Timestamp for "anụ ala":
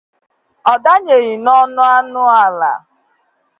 1.97-2.71